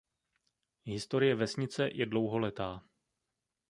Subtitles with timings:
[0.83, 2.83] Historie vesnice je dlouholetá.